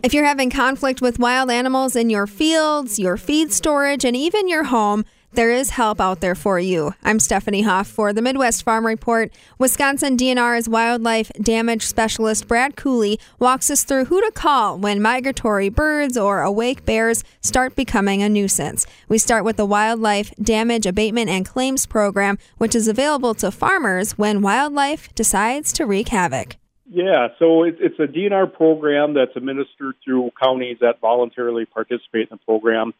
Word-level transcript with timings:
If 0.00 0.14
you're 0.14 0.24
having 0.24 0.48
conflict 0.48 1.02
with 1.02 1.18
wild 1.18 1.50
animals 1.50 1.96
in 1.96 2.08
your 2.08 2.28
fields, 2.28 3.00
your 3.00 3.16
feed 3.16 3.52
storage, 3.52 4.04
and 4.04 4.14
even 4.14 4.46
your 4.46 4.62
home, 4.62 5.04
there 5.32 5.50
is 5.50 5.70
help 5.70 6.00
out 6.00 6.20
there 6.20 6.36
for 6.36 6.60
you. 6.60 6.94
I'm 7.02 7.18
Stephanie 7.18 7.62
Hoff 7.62 7.88
for 7.88 8.12
the 8.12 8.22
Midwest 8.22 8.62
Farm 8.62 8.86
Report. 8.86 9.32
Wisconsin 9.58 10.16
DNR's 10.16 10.68
wildlife 10.68 11.32
damage 11.42 11.84
specialist 11.84 12.46
Brad 12.46 12.76
Koele 12.76 13.18
walks 13.40 13.72
us 13.72 13.82
through 13.82 14.04
who 14.04 14.20
to 14.20 14.30
call 14.30 14.78
when 14.78 15.02
migratory 15.02 15.68
birds 15.68 16.16
or 16.16 16.42
awake 16.42 16.84
bears 16.84 17.24
start 17.40 17.74
becoming 17.74 18.22
a 18.22 18.28
nuisance. 18.28 18.86
We 19.08 19.18
start 19.18 19.42
with 19.42 19.56
the 19.56 19.66
Wildlife 19.66 20.32
Damage 20.40 20.86
Abatement 20.86 21.28
and 21.28 21.44
Claims 21.44 21.86
Program, 21.86 22.38
which 22.58 22.76
is 22.76 22.86
available 22.86 23.34
to 23.34 23.50
farmers 23.50 24.12
when 24.12 24.42
wildlife 24.42 25.12
decides 25.16 25.72
to 25.72 25.86
wreak 25.86 26.10
havoc. 26.10 26.54
Yeah, 26.90 27.28
so 27.38 27.64
it's 27.64 27.98
a 27.98 28.06
DNR 28.06 28.50
program 28.52 29.12
that's 29.12 29.36
administered 29.36 29.96
through 30.02 30.30
counties 30.42 30.78
that 30.80 31.00
voluntarily 31.00 31.66
participate 31.66 32.28
in 32.30 32.38
the 32.38 32.38
program. 32.38 32.94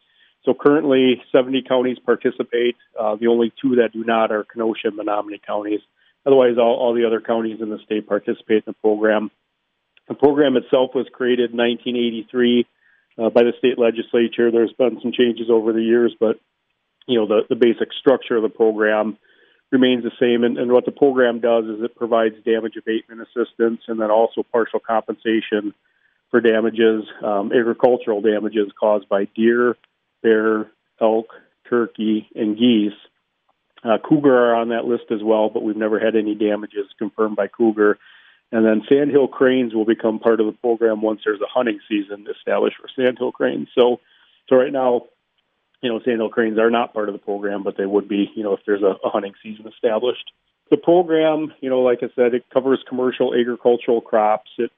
So 0.45 0.53
currently, 0.53 1.21
70 1.31 1.63
counties 1.67 1.97
participate. 2.05 2.75
Uh, 2.97 3.15
the 3.15 3.27
only 3.27 3.51
two 3.61 3.77
that 3.77 3.91
do 3.91 4.03
not 4.03 4.31
are 4.31 4.43
Kenosha 4.43 4.87
and 4.89 4.95
Menominee 4.95 5.41
counties. 5.45 5.81
Otherwise, 6.25 6.57
all, 6.59 6.75
all 6.75 6.93
the 6.93 7.05
other 7.05 7.19
counties 7.19 7.61
in 7.61 7.69
the 7.69 7.79
state 7.83 8.07
participate 8.07 8.63
in 8.67 8.67
the 8.67 8.73
program. 8.73 9.31
The 10.07 10.13
program 10.13 10.55
itself 10.55 10.91
was 10.93 11.07
created 11.11 11.51
in 11.51 11.57
1983 11.57 12.67
uh, 13.17 13.29
by 13.29 13.41
the 13.41 13.53
state 13.57 13.79
legislature. 13.79 14.51
There's 14.51 14.73
been 14.73 14.99
some 15.01 15.11
changes 15.11 15.49
over 15.49 15.73
the 15.73 15.81
years, 15.81 16.15
but 16.19 16.39
you 17.07 17.19
know 17.19 17.27
the, 17.27 17.41
the 17.49 17.55
basic 17.55 17.89
structure 17.99 18.37
of 18.37 18.43
the 18.43 18.49
program 18.49 19.17
remains 19.71 20.03
the 20.03 20.11
same. 20.19 20.43
And, 20.43 20.57
and 20.57 20.71
what 20.71 20.85
the 20.85 20.91
program 20.91 21.39
does 21.39 21.65
is 21.65 21.83
it 21.83 21.95
provides 21.95 22.35
damage 22.43 22.75
abatement 22.75 23.21
assistance 23.21 23.81
and 23.87 23.99
then 23.99 24.11
also 24.11 24.43
partial 24.43 24.79
compensation 24.79 25.73
for 26.31 26.41
damages, 26.41 27.05
um, 27.23 27.51
agricultural 27.51 28.21
damages 28.21 28.71
caused 28.79 29.09
by 29.09 29.25
deer, 29.35 29.75
bear, 30.21 30.71
elk, 31.01 31.27
turkey, 31.69 32.27
and 32.35 32.57
geese. 32.57 32.93
Uh, 33.83 33.97
cougar 33.97 34.35
are 34.35 34.55
on 34.55 34.69
that 34.69 34.85
list 34.85 35.05
as 35.11 35.23
well, 35.23 35.49
but 35.49 35.63
we've 35.63 35.77
never 35.77 35.99
had 35.99 36.15
any 36.15 36.35
damages 36.35 36.87
confirmed 36.97 37.35
by 37.35 37.47
cougar. 37.47 37.97
And 38.51 38.65
then 38.65 38.83
sandhill 38.89 39.27
cranes 39.27 39.73
will 39.73 39.85
become 39.85 40.19
part 40.19 40.39
of 40.39 40.47
the 40.47 40.51
program 40.53 41.01
once 41.01 41.21
there's 41.23 41.41
a 41.41 41.47
hunting 41.47 41.79
season 41.87 42.25
established 42.35 42.77
for 42.77 42.89
sandhill 42.95 43.31
cranes. 43.31 43.69
So, 43.77 43.99
so 44.49 44.55
right 44.55 44.73
now, 44.73 45.03
you 45.81 45.89
know, 45.89 45.99
sandhill 46.03 46.29
cranes 46.29 46.59
are 46.59 46.69
not 46.69 46.93
part 46.93 47.09
of 47.09 47.13
the 47.13 47.19
program, 47.19 47.63
but 47.63 47.77
they 47.77 47.85
would 47.85 48.07
be, 48.07 48.29
you 48.35 48.43
know, 48.43 48.53
if 48.53 48.59
there's 48.65 48.83
a, 48.83 48.95
a 49.05 49.09
hunting 49.09 49.33
season 49.41 49.67
established. 49.67 50.31
The 50.71 50.77
program, 50.77 51.53
you 51.61 51.69
know, 51.69 51.81
like 51.81 51.99
I 52.01 52.09
said, 52.15 52.33
it 52.33 52.45
covers 52.53 52.83
commercial 52.87 53.33
agricultural 53.33 54.01
crops. 54.01 54.51
It, 54.57 54.71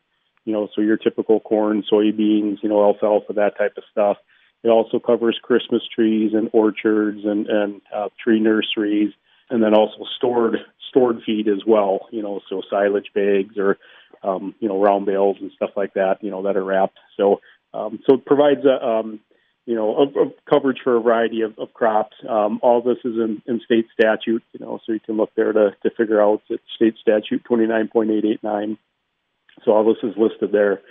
you 0.45 0.53
know, 0.53 0.69
so 0.75 0.81
your 0.81 0.97
typical 0.97 1.39
corn, 1.39 1.83
soybeans, 1.91 2.57
you 2.63 2.69
know, 2.69 2.83
alfalfa, 2.83 3.33
that 3.33 3.57
type 3.57 3.73
of 3.77 3.83
stuff. 3.91 4.17
It 4.63 4.69
also 4.69 4.99
covers 4.99 5.39
Christmas 5.41 5.81
trees 5.93 6.31
and 6.33 6.49
orchards 6.53 7.21
and, 7.25 7.47
and 7.47 7.81
uh, 7.95 8.09
tree 8.23 8.39
nurseries, 8.39 9.11
and 9.49 9.61
then 9.61 9.73
also 9.73 10.05
stored 10.17 10.57
stored 10.89 11.21
feed 11.25 11.47
as 11.47 11.63
well. 11.65 12.07
You 12.11 12.21
know, 12.21 12.41
so 12.47 12.61
silage 12.69 13.11
bags 13.13 13.57
or 13.57 13.77
um, 14.23 14.55
you 14.59 14.69
know 14.69 14.81
round 14.81 15.05
bales 15.07 15.37
and 15.41 15.51
stuff 15.55 15.71
like 15.75 15.95
that. 15.95 16.17
You 16.21 16.31
know 16.31 16.43
that 16.43 16.57
are 16.57 16.63
wrapped. 16.63 16.99
So 17.17 17.41
um, 17.73 17.99
so 18.07 18.15
it 18.15 18.25
provides 18.25 18.61
a 18.65 18.85
um, 18.85 19.19
you 19.71 19.77
know 19.79 19.89
a, 20.03 20.05
a 20.25 20.31
coverage 20.49 20.81
for 20.83 20.97
a 20.97 21.01
variety 21.01 21.41
of, 21.41 21.57
of 21.57 21.73
crops. 21.73 22.17
Um, 22.27 22.59
all 22.61 22.81
this 22.81 23.01
is 23.09 23.15
in, 23.25 23.41
in 23.47 23.61
state 23.63 23.87
statute. 23.97 24.43
You 24.51 24.59
know, 24.63 24.79
so 24.85 24.91
you 24.91 24.99
can 24.99 25.15
look 25.15 25.31
there 25.35 25.53
to 25.53 25.65
to 25.83 25.89
figure 25.91 26.21
out 26.21 26.41
it's 26.49 26.63
state 26.75 26.95
statute 27.01 27.45
twenty 27.45 27.67
nine 27.67 27.87
point 27.87 28.11
eight 28.11 28.25
eight 28.25 28.43
nine. 28.43 28.77
So 29.63 29.71
all 29.71 29.85
this 29.85 30.03
is 30.03 30.17
listed 30.17 30.51
there. 30.51 30.81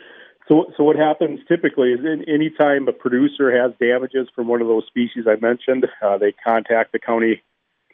So, 0.48 0.72
so 0.76 0.82
what 0.82 0.96
happens 0.96 1.40
typically 1.46 1.92
is 1.92 2.00
in, 2.00 2.24
anytime 2.28 2.88
a 2.88 2.92
producer 2.92 3.46
has 3.56 3.72
damages 3.80 4.28
from 4.34 4.48
one 4.48 4.60
of 4.60 4.66
those 4.66 4.86
species 4.86 5.24
I 5.28 5.36
mentioned, 5.36 5.86
uh, 6.02 6.18
they 6.18 6.32
contact 6.32 6.92
the 6.92 6.98
county, 6.98 7.42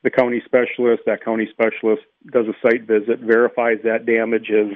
the 0.02 0.10
county 0.10 0.42
specialist. 0.44 1.02
That 1.04 1.22
county 1.22 1.48
specialist 1.50 2.02
does 2.32 2.46
a 2.46 2.54
site 2.62 2.84
visit, 2.86 3.20
verifies 3.20 3.78
that 3.84 4.06
damage 4.06 4.48
is 4.48 4.72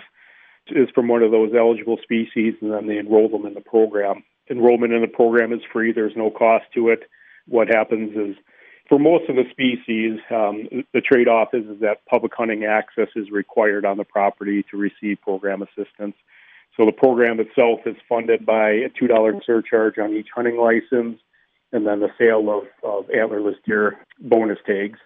is 0.68 0.88
from 0.94 1.08
one 1.08 1.22
of 1.22 1.30
those 1.30 1.52
eligible 1.56 1.98
species, 2.02 2.54
and 2.60 2.70
then 2.70 2.86
they 2.86 2.98
enroll 2.98 3.28
them 3.28 3.46
in 3.46 3.54
the 3.54 3.60
program. 3.62 4.22
Enrollment 4.50 4.92
in 4.92 5.00
the 5.00 5.08
program 5.08 5.52
is 5.52 5.60
free. 5.72 5.92
There's 5.92 6.16
no 6.16 6.30
cost 6.30 6.64
to 6.74 6.88
it. 6.88 7.08
What 7.46 7.68
happens 7.68 8.16
is, 8.16 8.36
for 8.88 8.98
most 8.98 9.28
of 9.28 9.36
the 9.36 9.44
species, 9.50 10.18
um, 10.30 10.84
the 10.92 11.00
trade-off 11.00 11.54
is, 11.54 11.64
is 11.66 11.80
that 11.80 12.04
public 12.06 12.32
hunting 12.34 12.64
access 12.64 13.08
is 13.14 13.30
required 13.30 13.84
on 13.84 13.96
the 13.96 14.04
property 14.04 14.64
to 14.70 14.76
receive 14.76 15.20
program 15.22 15.62
assistance. 15.62 16.16
So 16.76 16.86
the 16.86 16.92
program 16.92 17.38
itself 17.40 17.80
is 17.86 17.96
funded 18.08 18.44
by 18.44 18.70
a 18.70 18.88
$2 18.88 19.44
surcharge 19.44 19.98
on 19.98 20.12
each 20.12 20.28
hunting 20.34 20.56
license 20.56 21.20
and 21.72 21.86
then 21.86 22.00
the 22.00 22.10
sale 22.18 22.50
of, 22.50 22.64
of 22.82 23.06
antlerless 23.08 23.56
deer 23.64 23.96
bonus 24.18 24.58
tags. 24.66 24.98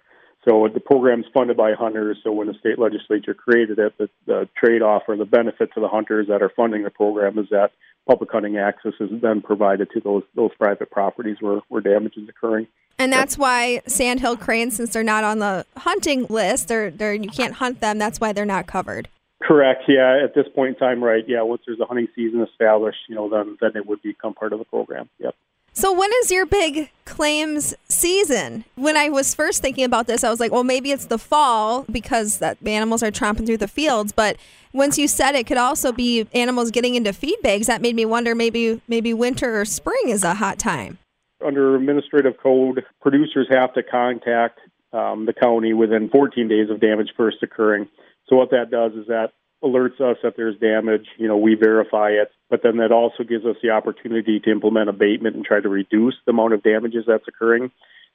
So 0.49 0.69
the 0.72 0.81
program 0.81 1.21
is 1.21 1.27
funded 1.32 1.56
by 1.56 1.72
hunters. 1.72 2.19
So 2.22 2.32
when 2.32 2.49
the 2.49 2.55
state 2.55 2.78
legislature 2.78 3.34
created 3.34 3.78
it, 3.78 3.97
the, 3.97 4.10
the 4.27 4.49
trade-off 4.56 5.03
or 5.09 5.16
the 5.16 5.25
benefit 5.25 5.71
to 5.75 5.81
the 5.81 5.88
hunters 5.88 6.28
that 6.28 6.43
are 6.43 6.53
funding 6.55 6.82
the 6.82 6.91
program 6.91 7.38
is 7.38 7.47
that 7.50 7.72
public 8.06 8.31
hunting 8.31 8.59
access 8.59 8.93
is 9.00 9.09
then 9.22 9.41
provided 9.41 9.88
to 9.94 10.00
those 10.00 10.22
those 10.34 10.50
private 10.59 10.91
properties 10.91 11.38
where, 11.41 11.60
where 11.69 11.81
damage 11.81 12.16
is 12.16 12.28
occurring. 12.28 12.66
And 12.99 13.12
that's 13.12 13.37
why 13.37 13.81
sandhill 13.87 14.37
cranes, 14.37 14.77
since 14.77 14.93
they're 14.93 15.03
not 15.03 15.25
on 15.25 15.38
the 15.38 15.66
hunting 15.77 16.27
list, 16.28 16.69
they're, 16.69 16.91
they're 16.91 17.15
you 17.15 17.31
can't 17.31 17.55
hunt 17.55 17.81
them. 17.81 17.99
That's 17.99 18.21
why 18.21 18.32
they're 18.32 18.44
not 18.44 18.66
covered. 18.66 19.09
Correct. 19.43 19.84
Yeah. 19.88 20.21
At 20.22 20.34
this 20.34 20.47
point 20.55 20.75
in 20.75 20.78
time, 20.78 21.03
right. 21.03 21.25
Yeah. 21.26 21.43
Once 21.43 21.62
there's 21.66 21.81
a 21.81 21.87
hunting 21.87 22.09
season 22.15 22.43
established, 22.43 22.99
you 23.09 23.15
know, 23.15 23.28
then 23.28 23.56
then 23.61 23.72
it 23.75 23.87
would 23.87 24.03
become 24.03 24.34
part 24.34 24.53
of 24.53 24.59
the 24.59 24.65
program. 24.65 25.09
Yep. 25.19 25.34
So 25.77 25.93
when 25.93 26.09
is 26.23 26.31
your 26.31 26.47
big 26.47 26.91
claims 27.05 27.75
season? 27.89 28.65
When 28.77 28.97
I 28.97 29.09
was 29.09 29.35
first 29.35 29.61
thinking 29.61 29.83
about 29.83 30.07
this, 30.07 30.23
I 30.23 30.31
was 30.31 30.39
like, 30.39 30.53
well, 30.53 30.62
maybe 30.62 30.93
it's 30.93 31.07
the 31.07 31.19
fall 31.19 31.85
because 31.91 32.39
that 32.39 32.59
animals 32.65 33.03
are 33.03 33.11
tromping 33.11 33.45
through 33.45 33.57
the 33.57 33.67
fields. 33.67 34.12
But 34.12 34.37
once 34.73 34.99
you 34.99 35.09
said 35.09 35.35
it 35.35 35.49
could 35.49 35.59
also 35.59 35.91
be 35.91 36.29
animals 36.33 36.71
getting 36.71 36.95
into 36.95 37.12
feed 37.12 37.43
bags, 37.43 37.67
that 37.67 37.83
made 37.83 37.97
me 37.97 38.07
wonder 38.07 38.37
maybe 38.37 38.81
maybe 38.87 39.12
winter 39.12 39.61
or 39.61 39.65
spring 39.65 40.05
is 40.07 40.23
a 40.23 40.35
hot 40.35 40.61
time. 40.61 40.99
Under 41.45 41.75
administrative 41.75 42.35
code, 42.41 42.85
producers 43.03 43.49
have 43.51 43.75
to 43.75 43.83
contact 43.83 44.61
um, 44.93 45.27
the 45.27 45.33
county 45.33 45.73
within 45.73 46.09
14 46.09 46.47
days 46.47 46.71
of 46.71 46.81
damage 46.81 47.09
first 47.17 47.39
occurring. 47.43 47.89
So 48.29 48.37
what 48.37 48.51
that 48.51 48.71
does 48.71 48.93
is 48.93 49.09
that 49.09 49.33
alerts 49.64 50.00
us 50.00 50.19
that 50.22 50.34
there's 50.36 50.58
damage. 50.58 51.06
You 51.16 51.28
know, 51.28 51.36
we 51.36 51.54
verify 51.54 52.10
it, 52.10 52.30
but 52.50 52.62
then 52.62 52.76
that 52.76 52.92
also 52.92 53.25
gives 53.25 53.44
us 53.44 53.56
the 53.62 53.70
opportunity 53.70 54.41
to 54.41 54.50
implement 54.50 54.88
abatement 54.88 55.36
and 55.36 55.44
try 55.44 55.60
to 55.60 55.69
reduce 55.69 56.14
the 56.26 56.32
amount 56.32 56.52
of 56.52 56.62
damages 56.62 57.04
that's 57.06 57.26
occurring. 57.26 57.70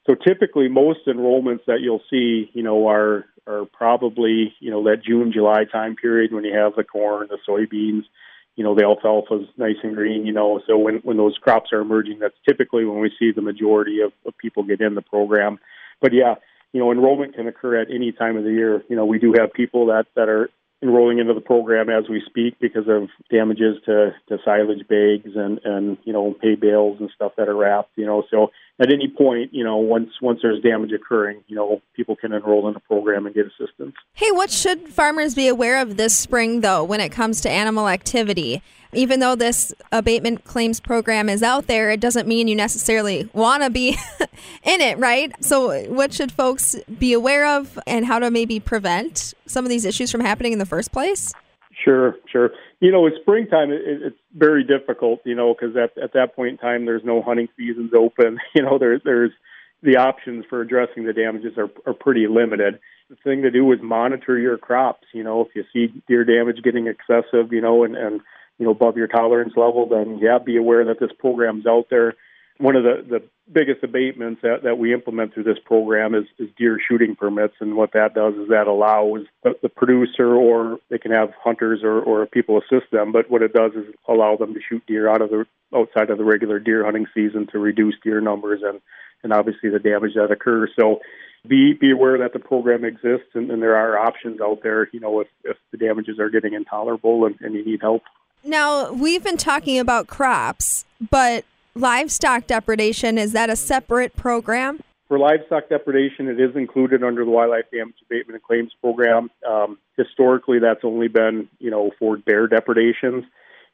So 0.06 0.14
typically, 0.14 0.68
most 0.68 1.00
enrollments 1.06 1.64
that 1.66 1.80
you'll 1.80 2.02
see, 2.10 2.50
you 2.52 2.62
know, 2.62 2.88
are 2.88 3.26
are 3.46 3.64
probably 3.66 4.54
you 4.60 4.70
know 4.70 4.84
that 4.84 5.02
June 5.04 5.32
July 5.32 5.64
time 5.70 5.96
period 5.96 6.32
when 6.32 6.44
you 6.44 6.56
have 6.56 6.74
the 6.76 6.84
corn, 6.84 7.28
the 7.28 7.38
soybeans, 7.48 8.04
you 8.56 8.64
know, 8.64 8.74
the 8.74 8.82
alfalfa's 8.82 9.48
nice 9.56 9.76
and 9.82 9.94
green. 9.94 10.24
You 10.24 10.32
know, 10.32 10.60
so 10.66 10.78
when 10.78 10.96
when 11.02 11.16
those 11.16 11.36
crops 11.38 11.72
are 11.72 11.80
emerging, 11.80 12.20
that's 12.20 12.34
typically 12.48 12.84
when 12.84 13.00
we 13.00 13.12
see 13.18 13.32
the 13.32 13.42
majority 13.42 14.00
of, 14.00 14.12
of 14.24 14.36
people 14.38 14.62
get 14.62 14.80
in 14.80 14.94
the 14.94 15.02
program. 15.02 15.58
But 16.00 16.12
yeah, 16.14 16.36
you 16.72 16.80
know, 16.80 16.92
enrollment 16.92 17.34
can 17.34 17.48
occur 17.48 17.80
at 17.80 17.88
any 17.90 18.12
time 18.12 18.36
of 18.36 18.44
the 18.44 18.50
year. 18.50 18.82
You 18.88 18.96
know, 18.96 19.04
we 19.04 19.18
do 19.18 19.34
have 19.38 19.52
people 19.52 19.86
that, 19.86 20.06
that 20.14 20.28
are 20.28 20.50
enrolling 20.82 21.18
into 21.18 21.34
the 21.34 21.40
program 21.40 21.90
as 21.90 22.08
we 22.08 22.22
speak 22.24 22.58
because 22.58 22.88
of 22.88 23.08
damages 23.30 23.76
to, 23.84 24.14
to 24.28 24.38
silage 24.44 24.86
bags 24.88 25.36
and, 25.36 25.60
and, 25.64 25.98
you 26.04 26.12
know, 26.12 26.34
hay 26.40 26.54
bales 26.54 26.98
and 27.00 27.10
stuff 27.14 27.32
that 27.36 27.48
are 27.48 27.56
wrapped, 27.56 27.90
you 27.96 28.06
know. 28.06 28.24
So 28.30 28.50
at 28.80 28.92
any 28.92 29.08
point, 29.08 29.52
you 29.52 29.62
know, 29.62 29.76
once 29.76 30.10
once 30.22 30.40
there's 30.42 30.62
damage 30.62 30.92
occurring, 30.92 31.42
you 31.46 31.54
know, 31.54 31.82
people 31.94 32.16
can 32.16 32.32
enroll 32.32 32.66
in 32.68 32.74
the 32.74 32.80
program 32.80 33.26
and 33.26 33.34
get 33.34 33.46
assistance. 33.46 33.94
Hey, 34.14 34.30
what 34.30 34.50
should 34.50 34.88
farmers 34.88 35.34
be 35.34 35.48
aware 35.48 35.80
of 35.80 35.96
this 35.96 36.16
spring 36.16 36.60
though 36.60 36.82
when 36.82 37.00
it 37.00 37.10
comes 37.10 37.40
to 37.42 37.50
animal 37.50 37.88
activity? 37.88 38.62
even 38.92 39.20
though 39.20 39.36
this 39.36 39.72
abatement 39.92 40.44
claims 40.44 40.80
program 40.80 41.28
is 41.28 41.42
out 41.42 41.66
there, 41.66 41.90
it 41.90 42.00
doesn't 42.00 42.26
mean 42.26 42.48
you 42.48 42.56
necessarily 42.56 43.28
want 43.32 43.62
to 43.62 43.70
be 43.70 43.90
in 44.64 44.80
it, 44.80 44.98
right? 44.98 45.32
So, 45.44 45.82
what 45.84 46.12
should 46.12 46.32
folks 46.32 46.76
be 46.98 47.12
aware 47.12 47.46
of 47.46 47.78
and 47.86 48.04
how 48.04 48.18
to 48.18 48.30
maybe 48.30 48.58
prevent 48.58 49.34
some 49.46 49.64
of 49.64 49.68
these 49.68 49.84
issues 49.84 50.10
from 50.10 50.20
happening 50.20 50.52
in 50.52 50.58
the 50.58 50.66
first 50.66 50.92
place? 50.92 51.32
Sure, 51.84 52.16
sure. 52.30 52.50
You 52.80 52.92
know, 52.92 53.06
it's 53.06 53.16
springtime. 53.20 53.70
It, 53.70 53.80
it's 53.84 54.18
very 54.34 54.64
difficult, 54.64 55.20
you 55.24 55.34
know, 55.34 55.54
because 55.54 55.76
at 55.76 55.96
at 56.02 56.12
that 56.12 56.36
point 56.36 56.52
in 56.52 56.58
time, 56.58 56.84
there's 56.84 57.04
no 57.04 57.22
hunting 57.22 57.48
seasons 57.56 57.92
open. 57.96 58.38
You 58.54 58.62
know, 58.62 58.78
there 58.78 59.00
there's 59.02 59.32
the 59.82 59.96
options 59.96 60.44
for 60.50 60.60
addressing 60.60 61.04
the 61.04 61.12
damages 61.12 61.56
are 61.56 61.70
are 61.86 61.94
pretty 61.94 62.26
limited. 62.26 62.78
The 63.08 63.16
thing 63.16 63.42
to 63.42 63.50
do 63.50 63.70
is 63.72 63.80
monitor 63.82 64.38
your 64.38 64.58
crops. 64.58 65.06
You 65.12 65.24
know, 65.24 65.40
if 65.40 65.48
you 65.54 65.64
see 65.72 65.94
deer 66.06 66.24
damage 66.24 66.62
getting 66.62 66.86
excessive, 66.86 67.52
you 67.52 67.60
know, 67.60 67.84
and 67.84 67.96
and 67.96 68.20
you 68.58 68.66
know 68.66 68.72
above 68.72 68.96
your 68.96 69.08
tolerance 69.08 69.54
level, 69.56 69.88
then 69.88 70.18
yeah, 70.20 70.38
be 70.38 70.56
aware 70.56 70.84
that 70.84 71.00
this 71.00 71.12
program's 71.18 71.66
out 71.66 71.86
there. 71.90 72.14
One 72.60 72.76
of 72.76 72.82
the, 72.82 73.02
the 73.08 73.22
biggest 73.50 73.82
abatements 73.82 74.42
that, 74.42 74.62
that 74.64 74.76
we 74.76 74.92
implement 74.92 75.32
through 75.32 75.44
this 75.44 75.58
program 75.64 76.14
is, 76.14 76.24
is 76.38 76.48
deer 76.58 76.78
shooting 76.88 77.16
permits. 77.16 77.54
And 77.60 77.74
what 77.74 77.92
that 77.94 78.14
does 78.14 78.34
is 78.34 78.48
that 78.50 78.66
allows 78.66 79.20
the, 79.42 79.54
the 79.62 79.70
producer 79.70 80.34
or 80.34 80.78
they 80.90 80.98
can 80.98 81.10
have 81.10 81.32
hunters 81.42 81.80
or, 81.82 82.00
or 82.00 82.26
people 82.26 82.58
assist 82.58 82.90
them. 82.92 83.12
But 83.12 83.30
what 83.30 83.42
it 83.42 83.54
does 83.54 83.72
is 83.72 83.86
allow 84.06 84.36
them 84.36 84.52
to 84.52 84.60
shoot 84.68 84.82
deer 84.86 85.08
out 85.08 85.22
of 85.22 85.30
the 85.30 85.46
outside 85.74 86.10
of 86.10 86.18
the 86.18 86.24
regular 86.24 86.58
deer 86.58 86.84
hunting 86.84 87.06
season 87.14 87.46
to 87.52 87.58
reduce 87.58 87.94
deer 88.04 88.20
numbers 88.20 88.60
and, 88.62 88.80
and 89.22 89.32
obviously 89.32 89.70
the 89.70 89.78
damage 89.78 90.12
that 90.16 90.30
occurs. 90.30 90.70
So 90.78 91.00
be 91.48 91.72
be 91.72 91.90
aware 91.90 92.18
that 92.18 92.34
the 92.34 92.40
program 92.40 92.84
exists 92.84 93.30
and, 93.34 93.50
and 93.50 93.62
there 93.62 93.76
are 93.76 93.98
options 93.98 94.40
out 94.42 94.58
there, 94.62 94.90
you 94.92 95.00
know, 95.00 95.20
if, 95.20 95.28
if 95.44 95.56
the 95.70 95.78
damages 95.78 96.18
are 96.18 96.28
getting 96.28 96.52
intolerable 96.52 97.24
and, 97.24 97.36
and 97.40 97.54
you 97.54 97.64
need 97.64 97.80
help. 97.80 98.02
Now, 98.44 98.92
we've 98.92 99.24
been 99.24 99.36
talking 99.36 99.78
about 99.78 100.06
crops, 100.06 100.84
but 101.10 101.44
livestock 101.74 102.46
depredation, 102.46 103.18
is 103.18 103.32
that 103.32 103.50
a 103.50 103.56
separate 103.56 104.16
program? 104.16 104.80
For 105.08 105.18
livestock 105.18 105.68
depredation, 105.68 106.28
it 106.28 106.38
is 106.40 106.54
included 106.54 107.02
under 107.02 107.24
the 107.24 107.30
Wildlife 107.30 107.70
Damage 107.72 107.96
Abatement 108.06 108.36
and 108.36 108.42
Claims 108.42 108.72
Program. 108.80 109.28
Um, 109.48 109.78
historically, 109.96 110.60
that's 110.60 110.84
only 110.84 111.08
been, 111.08 111.48
you 111.58 111.70
know, 111.70 111.90
for 111.98 112.16
bear 112.16 112.46
depredations. 112.46 113.24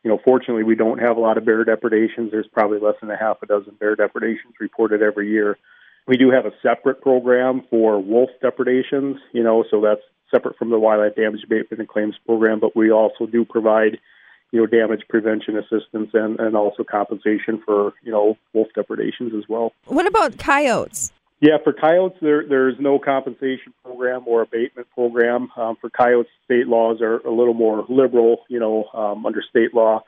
You 0.02 0.10
know, 0.10 0.18
fortunately, 0.24 0.62
we 0.62 0.76
don't 0.76 0.98
have 0.98 1.16
a 1.16 1.20
lot 1.20 1.36
of 1.36 1.44
bear 1.44 1.62
depredations. 1.64 2.30
There's 2.30 2.46
probably 2.46 2.78
less 2.78 2.94
than 3.00 3.10
a 3.10 3.18
half 3.18 3.42
a 3.42 3.46
dozen 3.46 3.74
bear 3.74 3.96
depredations 3.96 4.54
reported 4.60 5.02
every 5.02 5.28
year. 5.30 5.58
We 6.06 6.16
do 6.16 6.30
have 6.30 6.46
a 6.46 6.52
separate 6.62 7.02
program 7.02 7.64
for 7.68 8.00
wolf 8.00 8.30
depredations, 8.40 9.16
you 9.32 9.42
know, 9.42 9.64
so 9.70 9.80
that's 9.80 10.00
separate 10.30 10.56
from 10.56 10.70
the 10.70 10.78
Wildlife 10.78 11.16
Damage 11.16 11.42
Abatement 11.44 11.80
and 11.80 11.88
Claims 11.88 12.14
Program, 12.24 12.60
but 12.60 12.76
we 12.76 12.90
also 12.90 13.26
do 13.26 13.44
provide 13.44 13.98
you 14.52 14.60
know, 14.60 14.66
damage 14.66 15.02
prevention 15.08 15.56
assistance 15.58 16.10
and, 16.14 16.38
and 16.38 16.56
also 16.56 16.84
compensation 16.84 17.60
for, 17.64 17.92
you 18.02 18.12
know, 18.12 18.36
wolf 18.52 18.68
depredations 18.74 19.32
as 19.34 19.48
well. 19.48 19.72
What 19.86 20.06
about 20.06 20.38
coyotes? 20.38 21.12
Yeah, 21.40 21.58
for 21.62 21.74
coyotes, 21.74 22.16
there 22.22 22.48
there's 22.48 22.76
no 22.80 22.98
compensation 22.98 23.74
program 23.84 24.22
or 24.26 24.42
abatement 24.42 24.88
program. 24.94 25.50
Um, 25.56 25.76
for 25.78 25.90
coyotes, 25.90 26.30
state 26.46 26.66
laws 26.66 27.02
are 27.02 27.18
a 27.18 27.30
little 27.30 27.52
more 27.52 27.84
liberal. 27.90 28.38
You 28.48 28.58
know, 28.58 28.84
um, 28.94 29.26
under 29.26 29.42
state 29.42 29.74
law, 29.74 30.02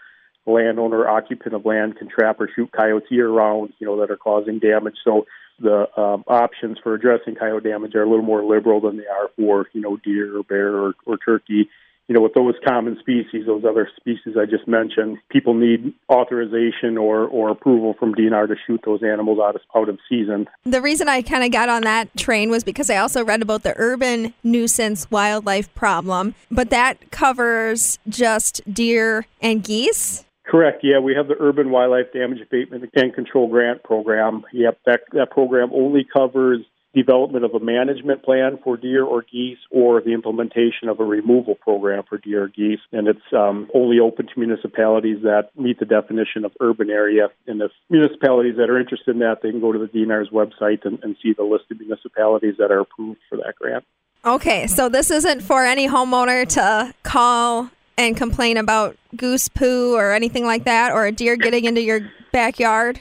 the 0.46 0.52
landowner, 0.52 1.06
occupant 1.06 1.55
of 1.55 1.67
land 1.67 1.99
can 1.99 2.08
trap 2.08 2.40
or 2.40 2.49
shoot 2.56 2.73
coyotes 2.73 3.11
year 3.11 3.29
round. 3.29 3.75
You 3.79 3.87
know, 3.87 4.00
that 4.00 4.11
are 4.11 4.17
causing 4.17 4.58
damage. 4.58 4.96
So 5.05 5.26
the 5.61 5.87
um, 6.00 6.25
options 6.26 6.79
for 6.82 6.94
addressing 6.94 7.35
coyote 7.35 7.69
damage 7.69 7.94
are 7.94 8.05
a 8.05 8.08
little 8.08 8.25
more 8.25 8.43
liberal 8.43 8.81
than 8.81 8.96
they 8.96 9.06
are 9.06 9.29
for 9.37 9.67
you 9.75 9.82
know 9.82 9.99
deer 9.99 10.38
or 10.38 10.44
bear 10.44 10.75
or, 10.76 10.94
or 11.05 11.19
turkey 11.19 11.69
you 12.09 12.15
know, 12.15 12.23
with 12.23 12.33
those 12.33 12.55
common 12.67 12.99
species, 12.99 13.45
those 13.47 13.65
other 13.65 13.89
species 13.97 14.35
I 14.41 14.47
just 14.47 14.67
mentioned, 14.67 15.19
people 15.31 15.53
need 15.53 15.93
authorization 16.11 16.97
or, 16.97 17.25
or 17.27 17.51
approval 17.51 17.95
from 17.99 18.15
DNR 18.15 18.49
to 18.49 18.55
shoot 18.67 18.81
those 18.85 19.03
animals 19.03 19.39
out 19.39 19.57
of, 19.57 19.61
out 19.77 19.91
of 19.91 19.99
season. 20.09 20.49
The 20.65 20.81
reason 20.81 21.09
I 21.09 21.21
kind 21.21 21.45
of 21.45 21.53
got 21.53 21.69
on 21.69 21.83
that 21.83 22.17
train 22.17 22.51
was 22.51 22.65
because 22.65 22.89
I 22.89 22.97
also 22.97 23.23
read 23.23 23.43
about 23.43 23.63
the 23.63 23.75
urban 23.77 24.33
nuisance 24.43 25.11
wildlife 25.11 25.73
problem, 25.75 26.35
but 26.51 26.71
that 26.71 27.11
covers 27.11 27.99
just 28.09 28.63
deer 28.73 29.27
and 29.43 29.63
geese. 29.63 30.25
Correct. 30.47 30.81
Yeah, 30.83 30.99
we 30.99 31.15
have 31.15 31.29
the 31.29 31.37
Urban 31.39 31.71
Wildlife 31.71 32.11
Damage 32.15 32.41
Abatement 32.41 32.89
and 32.95 33.15
Control 33.15 33.49
Grant 33.49 33.83
Program. 33.83 34.45
Yep, 34.55 34.79
that 34.87 35.01
that 35.13 35.31
program 35.31 35.69
only 35.75 36.07
covers 36.11 36.61
development 36.99 37.45
of 37.45 37.55
a 37.55 37.61
management 37.61 38.23
plan 38.23 38.59
for 38.62 38.77
deer 38.77 39.05
or 39.05 39.23
geese 39.23 39.59
or 39.71 40.00
the 40.00 40.12
implementation 40.12 40.89
of 40.89 41.00
a 41.00 41.05
removal 41.05 41.55
program 41.55 42.03
for 42.09 42.19
deer 42.19 42.45
or 42.45 42.49
geese. 42.49 42.81
And 42.93 43.06
it's 43.06 43.33
um, 43.33 43.69
only 43.75 43.99
open 44.00 44.27
to 44.27 44.33
municipalities 44.37 45.23
that 45.23 45.50
meet 45.56 45.79
the 45.79 45.85
definition 45.85 46.45
of 46.45 46.53
urban 46.61 46.91
area. 46.91 47.29
And 47.47 47.61
if 47.62 47.71
municipalities 47.89 48.56
that 48.56 48.69
are 48.71 48.79
interested 48.79 49.12
in 49.12 49.21
that, 49.21 49.39
they 49.43 49.50
can 49.50 49.61
go 49.61 49.73
to 49.73 49.79
the 49.79 49.87
DNR's 49.87 50.31
website 50.31 50.85
and, 50.85 50.99
and 51.03 51.17
see 51.23 51.33
the 51.33 51.45
list 51.45 51.65
of 51.71 51.79
municipalities 51.79 52.55
that 52.59 52.71
are 52.71 52.81
approved 52.81 53.21
for 53.29 53.37
that 53.37 53.55
grant. 53.61 53.85
Okay, 54.25 54.67
so 54.67 54.89
this 54.89 55.11
isn't 55.11 55.43
for 55.43 55.65
any 55.65 55.89
homeowner 55.89 56.47
to 56.55 56.93
call 57.05 57.71
and 57.97 58.17
complain 58.17 58.56
about 58.56 58.97
goose 59.17 59.49
poo 59.49 59.95
or 59.95 60.12
anything 60.12 60.45
like 60.45 60.65
that, 60.65 60.93
or 60.93 61.06
a 61.06 61.12
deer 61.12 61.37
getting 61.37 61.65
into 61.65 61.83
your 61.83 62.11
backyard? 62.33 63.00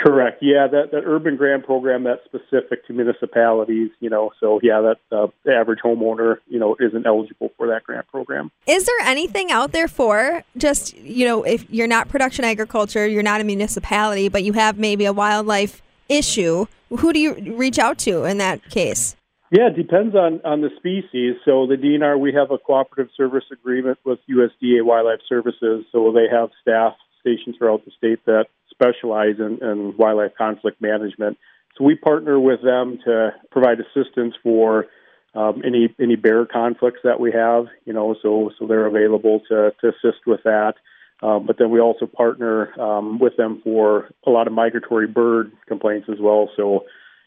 Correct. 0.00 0.42
Yeah, 0.42 0.66
that, 0.66 0.92
that 0.92 1.02
urban 1.04 1.36
grant 1.36 1.66
program 1.66 2.04
that's 2.04 2.24
specific 2.24 2.86
to 2.86 2.94
municipalities, 2.94 3.90
you 4.00 4.08
know, 4.08 4.30
so 4.40 4.58
yeah, 4.62 4.80
that 4.80 5.16
uh, 5.16 5.26
the 5.44 5.52
average 5.52 5.80
homeowner, 5.84 6.36
you 6.48 6.58
know, 6.58 6.74
isn't 6.80 7.06
eligible 7.06 7.50
for 7.58 7.66
that 7.66 7.84
grant 7.84 8.08
program. 8.08 8.50
Is 8.66 8.86
there 8.86 9.00
anything 9.02 9.50
out 9.50 9.72
there 9.72 9.88
for 9.88 10.42
just, 10.56 10.96
you 10.96 11.26
know, 11.26 11.42
if 11.42 11.68
you're 11.70 11.86
not 11.86 12.08
production 12.08 12.46
agriculture, 12.46 13.06
you're 13.06 13.22
not 13.22 13.42
a 13.42 13.44
municipality, 13.44 14.30
but 14.30 14.42
you 14.42 14.54
have 14.54 14.78
maybe 14.78 15.04
a 15.04 15.12
wildlife 15.12 15.82
issue, 16.08 16.66
who 16.88 17.12
do 17.12 17.20
you 17.20 17.34
reach 17.56 17.78
out 17.78 17.98
to 17.98 18.24
in 18.24 18.38
that 18.38 18.68
case? 18.70 19.16
Yeah, 19.52 19.66
it 19.66 19.76
depends 19.76 20.14
on, 20.14 20.40
on 20.44 20.62
the 20.62 20.70
species. 20.76 21.36
So 21.44 21.66
the 21.66 21.76
DNR, 21.76 22.18
we 22.18 22.32
have 22.32 22.50
a 22.50 22.58
cooperative 22.58 23.12
service 23.16 23.44
agreement 23.52 23.98
with 24.04 24.18
USDA 24.30 24.84
Wildlife 24.84 25.20
Services, 25.28 25.84
so 25.92 26.12
they 26.12 26.26
have 26.30 26.50
staff 26.62 26.94
stationed 27.20 27.56
throughout 27.58 27.84
the 27.84 27.90
state 27.98 28.24
that 28.24 28.46
specialize 28.80 29.36
in, 29.38 29.58
in 29.62 29.94
wildlife 29.96 30.32
conflict 30.36 30.80
management. 30.80 31.38
So 31.76 31.84
we 31.84 31.96
partner 31.96 32.38
with 32.38 32.62
them 32.62 32.98
to 33.04 33.30
provide 33.50 33.78
assistance 33.80 34.34
for 34.42 34.86
um, 35.34 35.62
any 35.64 35.94
any 36.00 36.16
bear 36.16 36.44
conflicts 36.46 37.00
that 37.04 37.20
we 37.20 37.32
have. 37.32 37.66
You 37.84 37.92
know, 37.92 38.16
so 38.22 38.50
so 38.58 38.66
they're 38.66 38.86
available 38.86 39.40
to 39.48 39.72
to 39.80 39.88
assist 39.88 40.26
with 40.26 40.42
that. 40.44 40.74
Um, 41.22 41.46
but 41.46 41.58
then 41.58 41.70
we 41.70 41.80
also 41.80 42.06
partner 42.06 42.78
um, 42.80 43.18
with 43.18 43.36
them 43.36 43.60
for 43.62 44.08
a 44.26 44.30
lot 44.30 44.46
of 44.46 44.54
migratory 44.54 45.06
bird 45.06 45.52
complaints 45.68 46.08
as 46.10 46.18
well. 46.18 46.48
So 46.56 46.86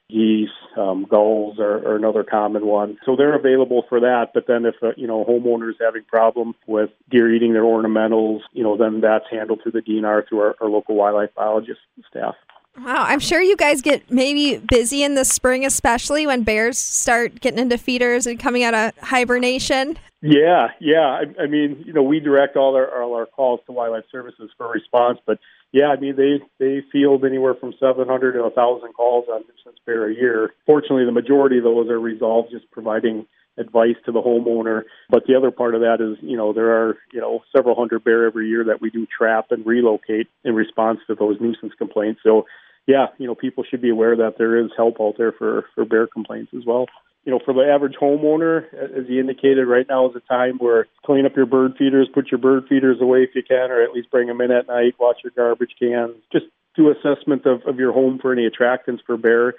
geese, 0.09 0.50
um, 0.77 1.05
gulls 1.09 1.59
are, 1.59 1.77
are, 1.88 1.95
another 1.95 2.23
common 2.23 2.65
one. 2.65 2.97
So 3.05 3.15
they're 3.15 3.35
available 3.35 3.83
for 3.89 4.00
that. 4.01 4.27
But 4.33 4.47
then 4.47 4.65
if 4.65 4.75
a, 4.81 5.00
you 5.00 5.07
know 5.07 5.23
homeowner 5.23 5.69
is 5.69 5.75
having 5.79 6.03
problem 6.03 6.55
with 6.67 6.89
deer 7.09 7.33
eating 7.33 7.53
their 7.53 7.63
ornamentals, 7.63 8.41
you 8.51 8.63
know 8.63 8.77
then 8.77 9.01
that's 9.01 9.25
handled 9.31 9.61
through 9.63 9.73
the 9.73 9.81
DNR 9.81 10.27
through 10.27 10.39
our, 10.39 10.55
our 10.61 10.69
local 10.69 10.95
wildlife 10.95 11.33
biologist 11.35 11.79
staff. 12.09 12.35
Wow, 12.79 13.03
I'm 13.07 13.19
sure 13.19 13.39
you 13.39 13.55
guys 13.55 13.83
get 13.83 14.09
maybe 14.09 14.57
busy 14.57 15.03
in 15.03 15.13
the 15.13 15.25
spring, 15.25 15.63
especially 15.63 16.25
when 16.25 16.41
bears 16.41 16.79
start 16.79 17.39
getting 17.39 17.59
into 17.59 17.77
feeders 17.77 18.25
and 18.25 18.39
coming 18.39 18.63
out 18.63 18.73
of 18.73 18.97
hibernation. 18.97 19.97
Yeah, 20.21 20.69
yeah. 20.79 21.21
I, 21.21 21.44
I 21.44 21.47
mean, 21.47 21.83
you 21.85 21.94
know, 21.94 22.01
we 22.01 22.19
direct 22.19 22.55
all 22.55 22.75
our 22.75 23.01
all 23.01 23.13
our 23.13 23.27
calls 23.27 23.59
to 23.67 23.71
wildlife 23.71 24.05
services 24.11 24.50
for 24.57 24.71
response, 24.71 25.19
but 25.25 25.38
yeah, 25.74 25.88
I 25.88 26.00
mean 26.00 26.16
they 26.16 26.40
they 26.60 26.81
field 26.92 27.25
anywhere 27.25 27.56
from 27.56 27.74
700 27.80 28.34
to 28.34 28.42
1,000 28.44 28.94
calls 28.94 29.25
on 29.30 29.42
nuisance 29.42 29.80
bear 29.86 30.08
a 30.08 30.14
year. 30.14 30.54
Fortunately, 30.66 31.04
the 31.04 31.12
majority 31.12 31.58
of 31.58 31.64
those 31.64 31.90
are 31.90 32.00
resolved 32.00 32.52
just 32.52 32.70
providing 32.72 33.25
advice 33.58 33.96
to 34.06 34.12
the 34.12 34.22
homeowner. 34.22 34.84
But 35.10 35.24
the 35.28 35.36
other 35.36 35.52
part 35.52 35.75
of 35.75 35.81
that 35.81 35.98
is, 36.00 36.18
you 36.22 36.38
know, 36.38 36.54
there 36.54 36.72
are, 36.72 36.98
you 37.12 37.22
know, 37.22 37.44
several 37.56 37.75
hundred 37.75 38.04
bear 38.04 38.25
every 38.25 38.48
year 38.50 38.64
that 38.66 38.81
we 38.81 38.90
do 38.90 39.06
trap 39.06 39.48
and 39.52 39.66
relocate 39.66 40.28
in 40.44 40.56
response 40.56 41.00
to 41.08 41.16
those 41.16 41.38
nuisance 41.40 41.74
complaints. 41.78 42.22
So, 42.24 42.46
yeah, 42.88 43.08
you 43.18 43.27
know, 43.27 43.36
people 43.36 43.63
should 43.63 43.82
be 43.82 43.89
aware 43.89 44.15
that 44.18 44.38
there 44.38 44.58
is 44.58 44.72
help 44.75 44.98
out 45.00 45.15
there 45.18 45.32
for, 45.32 45.65
for 45.75 45.86
bear 45.86 46.08
complaints 46.08 46.51
as 46.56 46.65
well. 46.65 46.88
You 47.25 47.32
know, 47.32 47.39
for 47.44 47.53
the 47.53 47.62
average 47.62 47.96
homeowner, 48.01 48.65
as 48.74 49.08
you 49.08 49.22
indicated, 49.22 49.65
right 49.65 49.86
now 49.88 50.10
is 50.10 50.15
a 50.15 50.20
time 50.27 50.58
where 50.58 50.88
clean 51.06 51.25
up 51.25 51.38
your 51.38 51.46
bird 51.46 51.75
feeders, 51.77 52.10
put 52.13 52.32
your 52.32 52.39
bird 52.39 52.65
feeders 52.68 52.98
away 53.00 53.20
if 53.20 53.30
you 53.34 53.44
can, 53.44 53.72
or 53.72 53.82
at 53.82 53.92
least 53.92 54.12
bring 54.12 54.27
them 54.27 54.42
in 54.42 54.51
at 54.51 54.68
night, 54.68 54.96
watch 55.00 55.18
your 55.24 55.32
garbage 55.34 55.74
cans, 55.80 56.15
just 56.34 56.46
do 56.75 56.92
assessment 56.92 57.46
of, 57.46 57.62
of 57.65 57.80
your 57.80 57.94
home 57.94 58.20
for 58.22 58.34
any 58.34 58.50
attractants 58.50 59.00
for 59.06 59.15
bear. 59.15 59.53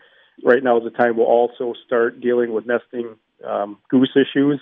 Right 0.45 0.63
now 0.63 0.77
is 0.79 0.85
the 0.85 0.91
time 0.91 1.17
we'll 1.17 1.27
also 1.27 1.75
start 1.87 2.21
dealing 2.21 2.53
with 2.53 2.67
nesting 2.67 3.17
um, 3.47 3.79
goose 3.89 4.15
issues. 4.15 4.61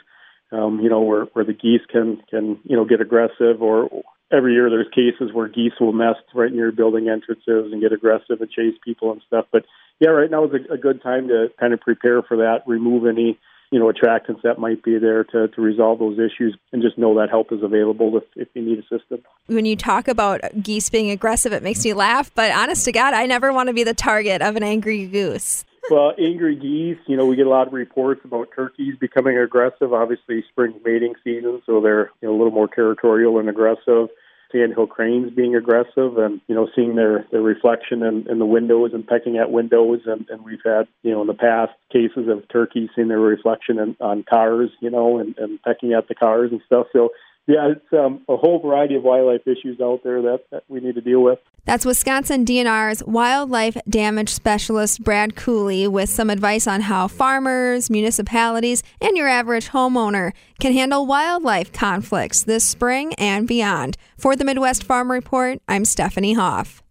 Um, 0.52 0.80
you 0.80 0.90
know, 0.90 1.00
where, 1.00 1.24
where 1.32 1.46
the 1.46 1.54
geese 1.54 1.80
can 1.90 2.22
can 2.28 2.58
you 2.64 2.76
know 2.76 2.84
get 2.84 3.00
aggressive, 3.00 3.62
or 3.62 3.88
every 4.30 4.52
year 4.52 4.68
there's 4.68 4.88
cases 4.88 5.32
where 5.32 5.48
geese 5.48 5.72
will 5.80 5.94
nest 5.94 6.20
right 6.34 6.52
near 6.52 6.70
building 6.72 7.08
entrances 7.08 7.72
and 7.72 7.80
get 7.80 7.92
aggressive 7.92 8.40
and 8.40 8.50
chase 8.50 8.74
people 8.84 9.12
and 9.12 9.22
stuff. 9.26 9.46
But 9.50 9.64
yeah, 10.02 10.10
right 10.10 10.30
now 10.30 10.44
is 10.44 10.50
a, 10.52 10.74
a 10.74 10.76
good 10.76 11.00
time 11.00 11.28
to 11.28 11.46
kind 11.60 11.72
of 11.72 11.80
prepare 11.80 12.22
for 12.22 12.38
that, 12.38 12.64
remove 12.66 13.06
any 13.06 13.38
you 13.70 13.78
know 13.78 13.90
attractants 13.90 14.42
that 14.42 14.58
might 14.58 14.82
be 14.82 14.98
there 14.98 15.22
to, 15.22 15.46
to 15.48 15.60
resolve 15.62 16.00
those 16.00 16.18
issues 16.18 16.56
and 16.72 16.82
just 16.82 16.98
know 16.98 17.14
that 17.18 17.30
help 17.30 17.52
is 17.52 17.62
available 17.62 18.14
if, 18.16 18.24
if 18.36 18.48
you 18.52 18.60
need 18.60 18.78
assistance 18.78 19.22
when 19.46 19.64
you 19.64 19.74
talk 19.74 20.08
about 20.08 20.42
geese 20.62 20.90
being 20.90 21.10
aggressive 21.10 21.54
it 21.54 21.62
makes 21.62 21.82
me 21.82 21.94
laugh 21.94 22.30
but 22.34 22.52
honest 22.52 22.84
to 22.84 22.92
god 22.92 23.14
i 23.14 23.24
never 23.24 23.50
want 23.50 23.68
to 23.68 23.72
be 23.72 23.82
the 23.82 23.94
target 23.94 24.42
of 24.42 24.56
an 24.56 24.62
angry 24.62 25.06
goose 25.06 25.64
well, 25.90 26.12
angry 26.16 26.54
geese, 26.54 26.98
you 27.08 27.16
know, 27.16 27.26
we 27.26 27.34
get 27.34 27.48
a 27.48 27.50
lot 27.50 27.66
of 27.66 27.72
reports 27.72 28.20
about 28.24 28.50
turkeys 28.54 28.94
becoming 29.00 29.36
aggressive. 29.36 29.92
Obviously, 29.92 30.44
spring 30.48 30.80
mating 30.84 31.14
season, 31.24 31.60
so 31.66 31.80
they're 31.80 32.12
you 32.20 32.28
know, 32.28 32.30
a 32.30 32.36
little 32.36 32.52
more 32.52 32.68
territorial 32.68 33.40
and 33.40 33.48
aggressive. 33.48 34.08
Sandhill 34.52 34.86
cranes 34.86 35.32
being 35.34 35.56
aggressive 35.56 36.18
and, 36.18 36.40
you 36.46 36.54
know, 36.54 36.68
seeing 36.76 36.94
their, 36.94 37.26
their 37.32 37.42
reflection 37.42 38.02
in, 38.02 38.28
in 38.30 38.38
the 38.38 38.46
windows 38.46 38.90
and 38.92 39.06
pecking 39.06 39.38
at 39.38 39.50
windows. 39.50 40.00
And, 40.06 40.26
and 40.28 40.44
we've 40.44 40.62
had, 40.64 40.86
you 41.02 41.10
know, 41.10 41.22
in 41.22 41.26
the 41.26 41.34
past 41.34 41.72
cases 41.90 42.28
of 42.28 42.48
turkeys 42.48 42.90
seeing 42.94 43.08
their 43.08 43.18
reflection 43.18 43.78
in, 43.78 43.96
on 44.00 44.24
cars, 44.28 44.70
you 44.80 44.90
know, 44.90 45.18
and, 45.18 45.36
and 45.38 45.60
pecking 45.62 45.92
at 45.94 46.08
the 46.08 46.14
cars 46.14 46.50
and 46.52 46.60
stuff. 46.66 46.86
So, 46.92 47.10
yeah, 47.46 47.72
it's 47.72 47.92
um, 47.92 48.22
a 48.28 48.36
whole 48.36 48.60
variety 48.60 48.94
of 48.94 49.02
wildlife 49.02 49.46
issues 49.46 49.80
out 49.80 50.00
there 50.04 50.22
that, 50.22 50.44
that 50.50 50.62
we 50.68 50.80
need 50.80 50.94
to 50.94 51.00
deal 51.00 51.22
with. 51.22 51.38
That's 51.64 51.84
Wisconsin 51.84 52.44
DNR's 52.44 53.02
wildlife 53.04 53.76
damage 53.88 54.28
specialist 54.28 55.02
Brad 55.02 55.34
Koele 55.34 55.88
with 55.88 56.08
some 56.08 56.30
advice 56.30 56.66
on 56.66 56.82
how 56.82 57.08
farmers, 57.08 57.90
municipalities, 57.90 58.82
and 59.00 59.16
your 59.16 59.28
average 59.28 59.68
homeowner 59.68 60.32
can 60.60 60.72
handle 60.72 61.06
wildlife 61.06 61.72
conflicts 61.72 62.42
this 62.42 62.66
spring 62.66 63.14
and 63.14 63.46
beyond. 63.48 63.96
For 64.16 64.36
the 64.36 64.44
Midwest 64.44 64.84
Farm 64.84 65.10
Report, 65.10 65.60
I'm 65.68 65.84
Stephanie 65.84 66.34
Hoff. 66.34 66.81